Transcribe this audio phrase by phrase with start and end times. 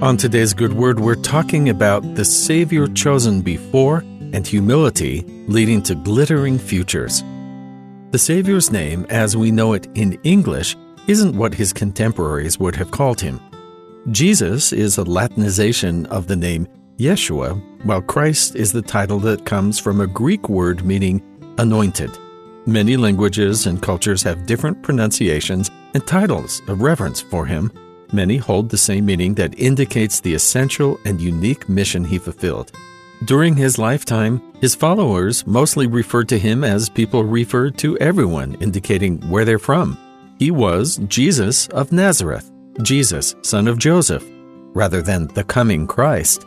[0.00, 3.98] On today's Good Word, we're talking about the Savior chosen before
[4.32, 7.24] and humility leading to glittering futures.
[8.12, 10.76] The Savior's name, as we know it in English,
[11.08, 13.40] isn't what his contemporaries would have called him.
[14.12, 16.68] Jesus is a Latinization of the name
[16.98, 21.20] Yeshua, while Christ is the title that comes from a Greek word meaning
[21.58, 22.16] anointed.
[22.66, 27.72] Many languages and cultures have different pronunciations and titles of reverence for him
[28.12, 32.72] Many hold the same meaning that indicates the essential and unique mission he fulfilled.
[33.24, 39.20] During his lifetime, his followers mostly referred to him as people referred to everyone, indicating
[39.28, 39.98] where they're from.
[40.38, 42.50] He was Jesus of Nazareth,
[42.82, 44.24] Jesus, son of Joseph,
[44.72, 46.46] rather than the coming Christ.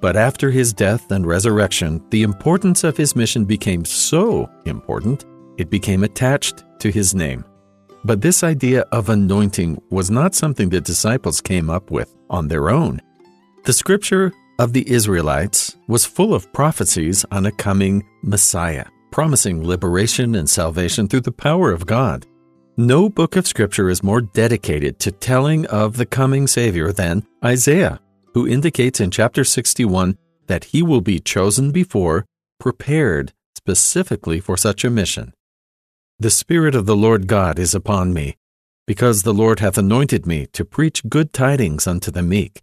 [0.00, 5.24] But after his death and resurrection, the importance of his mission became so important,
[5.56, 7.44] it became attached to his name.
[8.08, 12.70] But this idea of anointing was not something the disciples came up with on their
[12.70, 13.02] own.
[13.64, 20.36] The scripture of the Israelites was full of prophecies on a coming Messiah, promising liberation
[20.36, 22.24] and salvation through the power of God.
[22.78, 28.00] No book of scripture is more dedicated to telling of the coming Savior than Isaiah,
[28.32, 32.24] who indicates in chapter 61 that he will be chosen before,
[32.58, 35.34] prepared specifically for such a mission.
[36.20, 38.36] The Spirit of the Lord God is upon me,
[38.88, 42.60] because the Lord hath anointed me to preach good tidings unto the meek.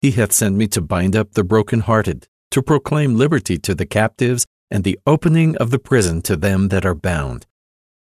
[0.00, 4.46] He hath sent me to bind up the brokenhearted, to proclaim liberty to the captives,
[4.70, 7.44] and the opening of the prison to them that are bound,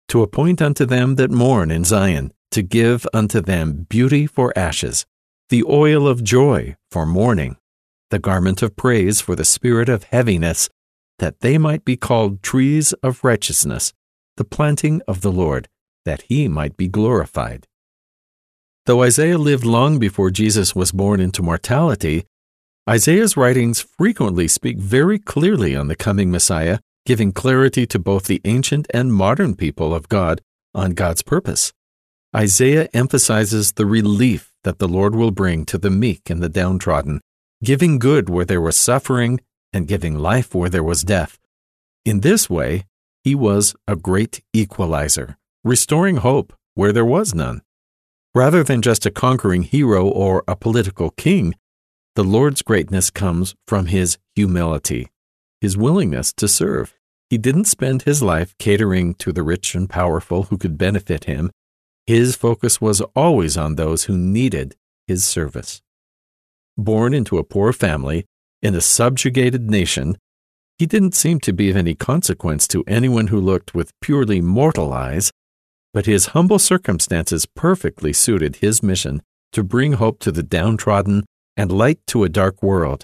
[0.07, 5.05] to appoint unto them that mourn in Zion, to give unto them beauty for ashes,
[5.49, 7.57] the oil of joy for mourning,
[8.09, 10.71] the garment of praise for the spirit of heaviness,
[11.19, 13.93] that they might be called trees of righteousness
[14.37, 15.67] the planting of the Lord,
[16.05, 17.67] that he might be glorified.
[18.85, 22.25] Though Isaiah lived long before Jesus was born into mortality,
[22.89, 28.41] Isaiah's writings frequently speak very clearly on the coming Messiah, giving clarity to both the
[28.45, 30.41] ancient and modern people of God
[30.73, 31.73] on God's purpose.
[32.33, 37.19] Isaiah emphasizes the relief that the Lord will bring to the meek and the downtrodden,
[37.63, 39.41] giving good where there was suffering
[39.73, 41.39] and giving life where there was death.
[42.05, 42.85] In this way,
[43.27, 47.61] he was a great equalizer, restoring hope where there was none.
[48.33, 51.53] Rather than just a conquering hero or a political king,
[52.15, 55.09] the Lord's greatness comes from his humility,
[55.59, 56.93] his willingness to serve.
[57.29, 61.51] He didn't spend his life catering to the rich and powerful who could benefit him.
[62.05, 65.81] His focus was always on those who needed his service.
[66.77, 68.23] Born into a poor family
[68.61, 70.17] in a subjugated nation,
[70.77, 74.93] he didn't seem to be of any consequence to anyone who looked with purely mortal
[74.93, 75.31] eyes,
[75.93, 79.21] but his humble circumstances perfectly suited his mission
[79.51, 83.03] to bring hope to the downtrodden and light to a dark world.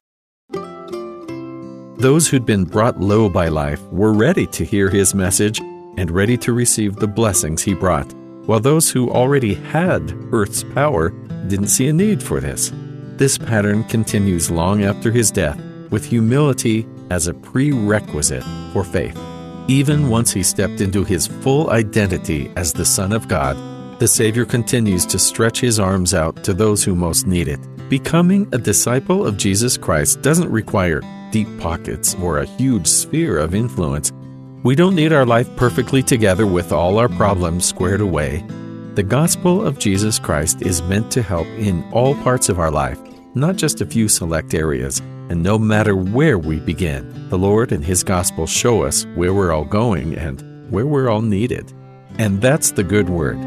[1.98, 5.60] Those who'd been brought low by life were ready to hear his message
[5.98, 8.12] and ready to receive the blessings he brought,
[8.46, 11.10] while those who already had earth's power
[11.48, 12.72] didn't see a need for this.
[13.16, 15.60] This pattern continues long after his death,
[15.92, 18.44] with humility as a prerequisite
[18.74, 19.18] for faith.
[19.68, 23.56] Even once he stepped into his full identity as the Son of God,
[24.00, 27.60] the Savior continues to stretch his arms out to those who most need it.
[27.88, 31.02] Becoming a disciple of Jesus Christ doesn't require
[31.32, 34.12] deep pockets or a huge sphere of influence.
[34.64, 38.44] We don't need our life perfectly together with all our problems squared away.
[38.96, 43.00] The gospel of Jesus Christ is meant to help in all parts of our life,
[43.36, 45.02] not just a few select areas.
[45.30, 49.52] And no matter where we begin, the Lord and His gospel show us where we're
[49.52, 51.72] all going and where we're all needed.
[52.18, 53.40] And that's the good word.